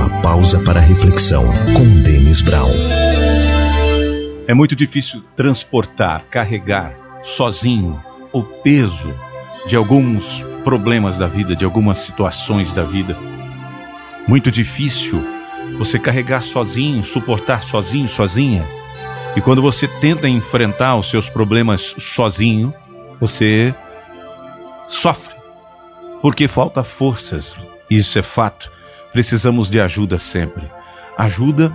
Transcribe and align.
Uma 0.00 0.22
pausa 0.22 0.58
para 0.60 0.80
reflexão 0.80 1.44
com 1.76 2.02
Denis 2.02 2.40
Brown. 2.40 2.72
É 4.48 4.54
muito 4.54 4.74
difícil 4.74 5.22
transportar, 5.36 6.24
carregar 6.30 6.96
sozinho 7.22 8.02
o 8.32 8.42
peso 8.42 9.14
de 9.66 9.76
alguns 9.76 10.42
problemas 10.64 11.18
da 11.18 11.26
vida, 11.26 11.54
de 11.54 11.66
algumas 11.66 11.98
situações 11.98 12.72
da 12.72 12.82
vida. 12.82 13.14
Muito 14.26 14.50
difícil 14.50 15.22
você 15.76 15.98
carregar 15.98 16.42
sozinho, 16.42 17.04
suportar 17.04 17.62
sozinho, 17.62 18.08
sozinha. 18.08 18.66
E 19.36 19.42
quando 19.42 19.60
você 19.60 19.86
tenta 19.86 20.26
enfrentar 20.26 20.96
os 20.96 21.10
seus 21.10 21.28
problemas 21.28 21.94
sozinho, 21.98 22.72
você 23.20 23.74
sofre, 24.86 25.34
porque 26.22 26.48
falta 26.48 26.82
forças. 26.82 27.54
Isso 27.90 28.18
é 28.18 28.22
fato. 28.22 28.79
Precisamos 29.12 29.68
de 29.68 29.80
ajuda 29.80 30.18
sempre. 30.18 30.70
Ajuda 31.16 31.72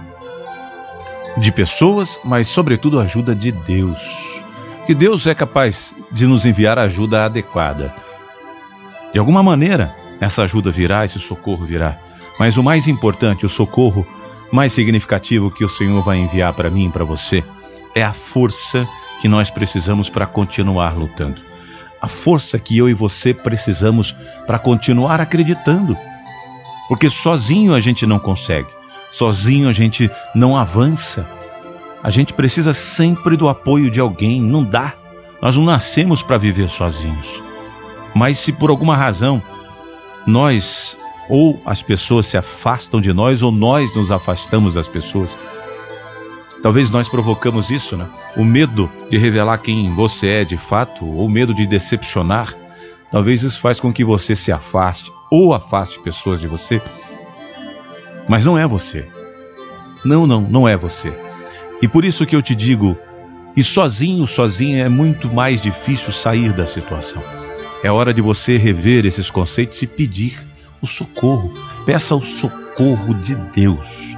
de 1.38 1.52
pessoas, 1.52 2.20
mas 2.24 2.48
sobretudo 2.48 3.00
ajuda 3.00 3.36
de 3.36 3.52
Deus. 3.52 4.42
Que 4.86 4.94
Deus 4.94 5.28
é 5.28 5.36
capaz 5.36 5.94
de 6.12 6.26
nos 6.26 6.46
enviar 6.46 6.80
ajuda 6.80 7.26
adequada. 7.26 7.94
De 9.12 9.20
alguma 9.20 9.42
maneira, 9.42 9.94
essa 10.20 10.44
ajuda 10.44 10.72
virá, 10.72 11.04
esse 11.04 11.20
socorro 11.20 11.66
virá. 11.66 11.98
Mas 12.40 12.58
o 12.58 12.64
mais 12.64 12.88
importante, 12.88 13.46
o 13.46 13.50
socorro 13.50 14.06
mais 14.52 14.74
significativo 14.74 15.52
que 15.52 15.66
o 15.66 15.70
Senhor 15.70 16.02
vai 16.04 16.18
enviar 16.18 16.54
para 16.54 16.70
mim 16.70 16.88
e 16.88 16.92
para 16.92 17.04
você, 17.04 17.44
é 17.94 18.04
a 18.04 18.14
força 18.14 18.88
que 19.22 19.28
nós 19.28 19.50
precisamos 19.50 20.10
para 20.10 20.26
continuar 20.26 20.96
lutando. 20.96 21.42
A 22.02 22.08
força 22.08 22.60
que 22.60 22.78
eu 22.78 22.88
e 22.88 22.94
você 22.94 23.34
precisamos 23.34 24.16
para 24.46 24.60
continuar 24.60 25.20
acreditando. 25.20 25.98
Porque 26.88 27.10
sozinho 27.10 27.74
a 27.74 27.80
gente 27.80 28.06
não 28.06 28.20
consegue, 28.20 28.70
sozinho 29.12 29.68
a 29.68 29.74
gente 29.74 30.10
não 30.34 30.56
avança. 30.56 31.28
A 32.04 32.10
gente 32.10 32.34
precisa 32.34 32.74
sempre 32.74 33.36
do 33.36 33.50
apoio 33.50 33.90
de 33.90 34.00
alguém, 34.00 34.42
não 34.42 34.64
dá. 34.64 34.94
Nós 35.42 35.56
não 35.56 35.64
nascemos 35.64 36.22
para 36.22 36.38
viver 36.38 36.70
sozinhos. 36.70 37.42
Mas 38.14 38.38
se 38.38 38.52
por 38.52 38.70
alguma 38.70 38.96
razão 38.96 39.42
nós 40.26 40.98
ou 41.28 41.60
as 41.66 41.82
pessoas 41.82 42.28
se 42.28 42.38
afastam 42.38 43.02
de 43.02 43.12
nós 43.12 43.42
ou 43.42 43.52
nós 43.52 43.96
nos 43.96 44.12
afastamos 44.12 44.76
das 44.76 44.88
pessoas, 44.88 45.38
talvez 46.62 46.90
nós 46.92 47.10
provocamos 47.10 47.70
isso, 47.70 47.98
né? 47.98 48.08
O 48.38 48.44
medo 48.44 48.90
de 49.10 49.18
revelar 49.18 49.58
quem 49.58 49.94
você 49.94 50.28
é 50.28 50.46
de 50.46 50.58
fato, 50.58 51.06
ou 51.06 51.26
o 51.26 51.30
medo 51.30 51.54
de 51.54 51.66
decepcionar, 51.66 52.56
talvez 53.12 53.44
isso 53.44 53.60
faz 53.60 53.80
com 53.80 53.94
que 53.94 54.04
você 54.04 54.36
se 54.36 54.52
afaste 54.52 55.12
ou 55.32 55.54
afaste 55.54 56.00
pessoas 56.00 56.40
de 56.40 56.48
você. 56.48 56.82
Mas 58.28 58.46
não 58.46 58.58
é 58.58 58.68
você. 58.68 59.08
Não, 60.04 60.26
não, 60.26 60.42
não 60.42 60.68
é 60.68 60.76
você. 60.76 61.14
E 61.82 61.88
por 61.88 62.06
isso 62.06 62.26
que 62.26 62.36
eu 62.36 62.42
te 62.42 62.56
digo, 62.56 62.98
e 63.56 63.64
sozinho, 63.64 64.28
sozinha 64.28 64.86
é 64.86 64.90
muito 64.90 65.28
mais 65.34 65.62
difícil 65.62 66.12
sair 66.12 66.52
da 66.54 66.66
situação. 66.66 67.22
É 67.84 67.92
hora 67.92 68.14
de 68.14 68.22
você 68.22 68.58
rever 68.58 69.06
esses 69.06 69.30
conceitos 69.30 69.82
e 69.82 69.88
pedir 69.88 70.40
o 70.82 70.88
socorro. 70.88 71.54
Peça 71.86 72.16
o 72.16 72.22
socorro 72.22 73.14
de 73.14 73.36
Deus. 73.36 74.16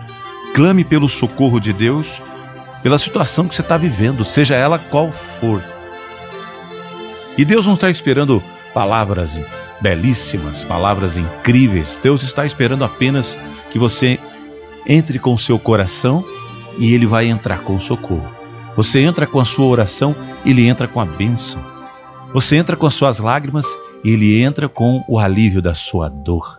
Clame 0.53 0.83
pelo 0.83 1.07
socorro 1.07 1.59
de 1.59 1.71
Deus 1.71 2.21
pela 2.81 2.97
situação 2.97 3.47
que 3.47 3.55
você 3.55 3.61
está 3.61 3.75
vivendo, 3.77 4.23
seja 4.23 4.55
ela 4.55 4.79
qual 4.79 5.11
for. 5.11 5.61
E 7.37 7.43
Deus 7.43 7.65
não 7.65 7.73
está 7.73 7.89
esperando 7.89 8.41
palavras 8.77 9.39
belíssimas, 9.81 10.63
palavras 10.63 11.17
incríveis. 11.17 11.99
Deus 12.03 12.21
está 12.21 12.45
esperando 12.45 12.83
apenas 12.83 13.35
que 13.71 13.79
você 13.79 14.19
entre 14.85 15.17
com 15.17 15.33
o 15.33 15.39
seu 15.39 15.57
coração 15.57 16.23
e 16.77 16.93
ele 16.93 17.07
vai 17.07 17.25
entrar 17.25 17.61
com 17.61 17.75
o 17.75 17.81
socorro. 17.81 18.29
Você 18.75 18.99
entra 18.99 19.25
com 19.25 19.39
a 19.39 19.45
sua 19.45 19.65
oração, 19.65 20.15
ele 20.45 20.67
entra 20.67 20.87
com 20.87 21.01
a 21.01 21.05
bênção. 21.05 21.59
Você 22.35 22.55
entra 22.55 22.75
com 22.75 22.85
as 22.85 22.93
suas 22.93 23.17
lágrimas 23.17 23.65
ele 24.05 24.43
entra 24.43 24.69
com 24.69 25.03
o 25.07 25.17
alívio 25.17 25.59
da 25.59 25.73
sua 25.73 26.07
dor. 26.07 26.55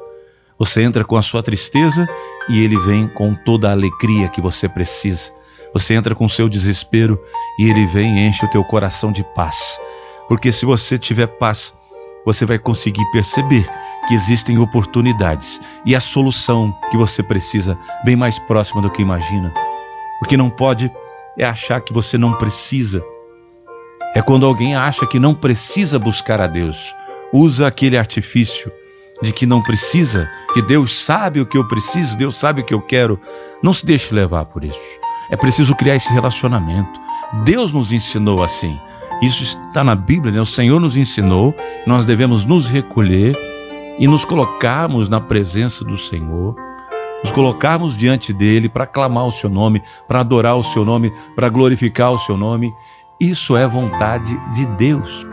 Você 0.59 0.83
entra 0.83 1.05
com 1.05 1.17
a 1.17 1.23
sua 1.23 1.41
tristeza 1.41 2.05
e 2.49 2.59
ele 2.59 2.77
vem 2.79 3.07
com 3.07 3.33
toda 3.33 3.69
a 3.69 3.73
alegria 3.73 4.29
que 4.29 4.41
você 4.41 4.69
precisa. 4.69 5.31
Você 5.73 5.95
entra 5.95 6.17
com 6.17 6.25
o 6.25 6.29
seu 6.29 6.49
desespero 6.49 7.17
e 7.61 7.71
ele 7.71 7.87
vem 7.87 8.19
e 8.19 8.27
enche 8.27 8.45
o 8.45 8.51
teu 8.51 8.65
coração 8.65 9.13
de 9.13 9.23
paz. 9.37 9.79
Porque 10.27 10.51
se 10.51 10.67
você 10.67 10.99
tiver 10.99 11.29
paz, 11.29 11.73
você 12.25 12.45
vai 12.45 12.59
conseguir 12.59 13.05
perceber 13.13 13.69
que 14.07 14.15
existem 14.15 14.59
oportunidades 14.59 15.61
e 15.85 15.95
a 15.95 16.01
solução 16.01 16.75
que 16.91 16.97
você 16.97 17.23
precisa 17.23 17.79
bem 18.05 18.17
mais 18.17 18.39
próxima 18.39 18.81
do 18.81 18.91
que 18.91 19.03
imagina. 19.03 19.53
O 20.23 20.27
que 20.27 20.37
não 20.37 20.51
pode 20.51 20.91
é 21.39 21.45
achar 21.45 21.81
que 21.81 21.93
você 21.93 22.19
não 22.19 22.35
precisa. 22.35 23.05
É 24.15 24.23
quando 24.23 24.47
alguém 24.47 24.75
acha 24.75 25.07
que 25.07 25.19
não 25.19 25.35
precisa 25.35 25.99
buscar 25.99 26.41
a 26.41 26.47
Deus, 26.47 26.95
usa 27.33 27.67
aquele 27.67 27.97
artifício 27.97 28.73
de 29.23 29.33
que 29.33 29.47
não 29.47 29.63
precisa, 29.63 30.29
que 30.55 30.63
Deus 30.63 30.97
sabe 30.97 31.41
o 31.41 31.47
que 31.47 31.59
eu 31.59 31.67
preciso, 31.67 32.17
Deus 32.17 32.37
sabe 32.37 32.61
o 32.61 32.65
que 32.65 32.75
eu 32.75 32.81
quero. 32.81 33.21
Não 33.63 33.73
se 33.73 33.85
deixe 33.85 34.15
levar 34.15 34.45
por 34.47 34.65
isso. 34.65 34.81
É 35.31 35.37
preciso 35.37 35.75
criar 35.75 35.97
esse 35.97 36.13
relacionamento. 36.13 37.01
Deus 37.45 37.73
nos 37.73 37.93
ensinou 37.93 38.43
assim. 38.43 38.79
Isso 39.21 39.43
está 39.43 39.83
na 39.83 39.95
Bíblia, 39.95 40.33
né? 40.33 40.41
O 40.41 40.47
Senhor 40.47 40.79
nos 40.81 40.97
ensinou, 40.97 41.55
nós 41.87 42.05
devemos 42.05 42.45
nos 42.45 42.69
recolher 42.69 43.37
e 43.99 44.07
nos 44.07 44.25
colocarmos 44.25 45.09
na 45.09 45.21
presença 45.21 45.85
do 45.85 45.99
Senhor, 45.99 46.55
nos 47.23 47.33
colocarmos 47.33 47.97
diante 47.97 48.33
dele 48.33 48.69
para 48.69 48.87
clamar 48.87 49.27
o 49.27 49.33
seu 49.33 49.51
nome, 49.51 49.83
para 50.07 50.21
adorar 50.21 50.57
o 50.57 50.63
seu 50.63 50.85
nome, 50.85 51.13
para 51.35 51.49
glorificar 51.49 52.13
o 52.13 52.19
seu 52.19 52.37
nome. 52.37 52.73
Isso 53.19 53.57
é 53.57 53.67
vontade 53.67 54.39
de 54.55 54.65
Deus. 54.77 55.27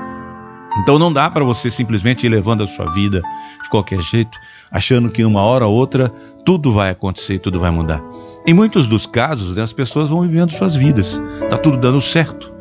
Então 0.81 0.97
não 0.97 1.13
dá 1.13 1.29
para 1.29 1.43
você 1.43 1.69
simplesmente 1.69 2.25
ir 2.25 2.29
levando 2.29 2.63
a 2.63 2.67
sua 2.67 2.91
vida 2.91 3.21
de 3.63 3.69
qualquer 3.69 4.01
jeito, 4.01 4.37
achando 4.71 5.09
que 5.09 5.23
uma 5.23 5.41
hora 5.41 5.67
ou 5.67 5.75
outra 5.75 6.09
tudo 6.43 6.73
vai 6.73 6.89
acontecer, 6.89 7.37
tudo 7.39 7.59
vai 7.59 7.69
mudar. 7.69 8.01
Em 8.47 8.53
muitos 8.53 8.87
dos 8.87 9.05
casos, 9.05 9.55
né, 9.55 9.61
as 9.61 9.73
pessoas 9.73 10.09
vão 10.09 10.21
vivendo 10.21 10.51
suas 10.51 10.75
vidas, 10.75 11.21
tá 11.49 11.57
tudo 11.57 11.77
dando 11.77 12.01
certo. 12.01 12.54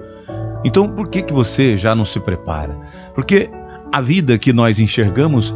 Então, 0.65 0.89
por 0.89 1.09
que 1.09 1.23
que 1.23 1.33
você 1.33 1.77
já 1.77 1.95
não 1.95 2.05
se 2.05 2.19
prepara? 2.19 2.79
Porque 3.15 3.51
a 3.93 4.01
vida 4.01 4.39
que 4.39 4.53
nós 4.53 4.81
enxergamos, 4.81 5.55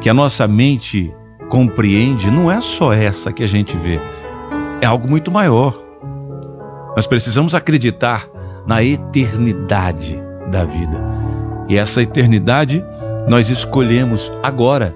que 0.00 0.08
a 0.08 0.14
nossa 0.14 0.46
mente 0.46 1.14
compreende, 1.48 2.30
não 2.30 2.50
é 2.50 2.60
só 2.60 2.92
essa 2.92 3.32
que 3.32 3.42
a 3.42 3.48
gente 3.48 3.76
vê. 3.76 4.00
É 4.80 4.86
algo 4.86 5.08
muito 5.08 5.30
maior. 5.30 5.74
Nós 6.96 7.06
precisamos 7.06 7.54
acreditar 7.54 8.26
na 8.66 8.82
eternidade 8.82 10.16
da 10.50 10.64
vida. 10.64 11.02
E 11.68 11.76
essa 11.76 12.02
eternidade 12.02 12.84
nós 13.28 13.48
escolhemos 13.48 14.32
agora 14.42 14.94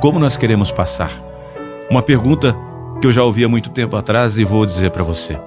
como 0.00 0.18
nós 0.18 0.36
queremos 0.36 0.72
passar. 0.72 1.12
Uma 1.90 2.02
pergunta 2.02 2.56
que 3.00 3.06
eu 3.06 3.12
já 3.12 3.22
ouvi 3.22 3.44
há 3.44 3.48
muito 3.48 3.70
tempo 3.70 3.96
atrás 3.96 4.38
e 4.38 4.44
vou 4.44 4.66
dizer 4.66 4.90
para 4.90 5.04
você. 5.04 5.38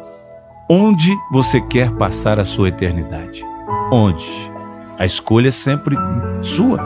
Onde 0.71 1.19
você 1.31 1.59
quer 1.59 1.89
passar 1.93 2.39
a 2.39 2.45
sua 2.45 2.69
eternidade? 2.69 3.43
Onde? 3.91 4.23
A 4.99 5.05
escolha 5.05 5.47
é 5.47 5.51
sempre 5.51 5.95
sua. 6.43 6.77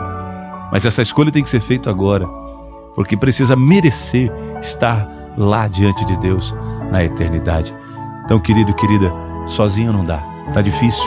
Mas 0.72 0.86
essa 0.86 1.02
escolha 1.02 1.30
tem 1.30 1.42
que 1.42 1.50
ser 1.50 1.60
feita 1.60 1.90
agora, 1.90 2.26
porque 2.94 3.14
precisa 3.14 3.54
merecer 3.54 4.32
estar 4.58 5.06
lá 5.36 5.68
diante 5.68 6.02
de 6.06 6.16
Deus 6.16 6.54
na 6.90 7.04
eternidade. 7.04 7.74
Então, 8.24 8.40
querido, 8.40 8.72
querida, 8.72 9.12
sozinho 9.46 9.92
não 9.92 10.02
dá. 10.02 10.16
Tá 10.54 10.62
difícil. 10.62 11.04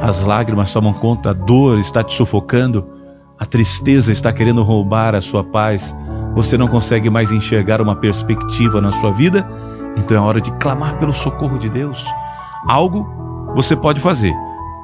As 0.00 0.22
lágrimas 0.22 0.72
tomam 0.72 0.94
conta, 0.94 1.28
a 1.28 1.34
dor 1.34 1.78
está 1.78 2.02
te 2.02 2.14
sufocando, 2.14 2.88
a 3.38 3.44
tristeza 3.44 4.10
está 4.10 4.32
querendo 4.32 4.62
roubar 4.62 5.14
a 5.14 5.20
sua 5.20 5.44
paz 5.44 5.94
você 6.34 6.58
não 6.58 6.66
consegue 6.66 7.08
mais 7.08 7.30
enxergar 7.30 7.80
uma 7.80 7.94
perspectiva 7.94 8.80
na 8.80 8.90
sua 8.90 9.12
vida, 9.12 9.46
então 9.96 10.16
é 10.16 10.20
hora 10.20 10.40
de 10.40 10.52
clamar 10.58 10.98
pelo 10.98 11.12
socorro 11.12 11.58
de 11.58 11.68
Deus. 11.68 12.04
Algo 12.68 13.06
você 13.54 13.76
pode 13.76 14.00
fazer. 14.00 14.32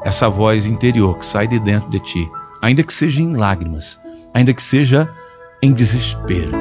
Essa 0.05 0.29
voz 0.29 0.65
interior 0.65 1.19
que 1.19 1.27
sai 1.27 1.47
de 1.47 1.59
dentro 1.59 1.91
de 1.91 2.01
ti, 2.01 2.31
ainda 2.63 2.83
que 2.83 2.93
seja 2.93 3.23
em 3.23 3.37
lágrimas, 3.37 3.99
ainda 4.33 4.55
que 4.55 4.63
seja 4.63 5.09
em 5.63 5.73
desespero, 5.73 6.53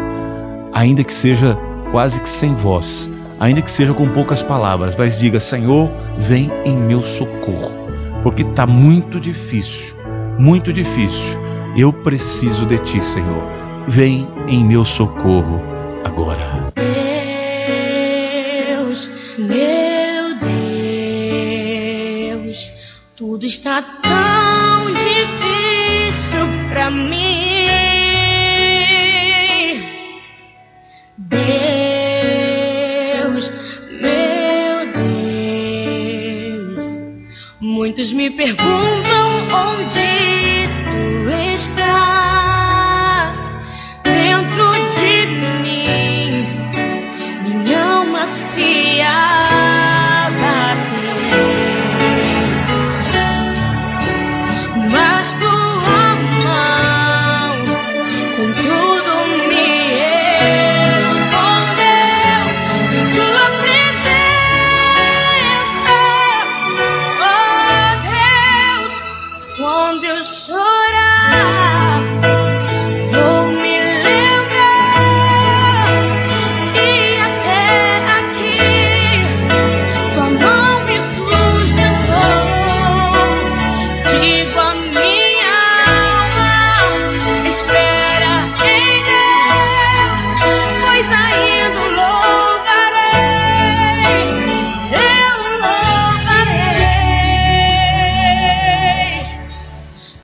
ainda 0.74 1.04
que 1.04 1.14
seja 1.14 1.58
quase 1.92 2.20
que 2.20 2.30
sem 2.30 2.54
voz, 2.54 3.10
ainda 3.40 3.62
que 3.62 3.72
seja 3.72 3.94
com 3.94 4.10
poucas 4.10 4.44
palavras, 4.44 4.96
mas 4.96 5.18
diga: 5.18 5.40
Senhor, 5.40 5.90
vem 6.18 6.52
em 6.66 6.76
meu 6.76 7.02
socorro, 7.02 7.72
porque 8.24 8.42
está 8.42 8.66
muito 8.66 9.20
difícil, 9.20 9.96
muito 10.38 10.74
difícil. 10.74 11.40
Eu 11.78 11.94
preciso 11.94 12.66
de 12.66 12.78
ti, 12.80 13.02
Senhor 13.02 13.70
vem 13.90 14.28
em 14.48 14.64
meu 14.64 14.86
socorro 14.86 15.60
agora. 16.04 16.72
Meu 19.40 20.36
Deus, 22.36 22.72
tudo 23.16 23.46
está 23.46 23.82
tão 23.82 24.92
difícil 24.92 26.46
para 26.70 26.92
mim. 26.92 27.30
Deus, 31.18 31.40
meu 34.02 34.92
Deus. 36.76 37.00
Muitos 37.62 38.12
me 38.12 38.30
perguntam 38.30 39.48
onde 39.54 40.68
tu 40.92 41.30
estás. 41.56 41.99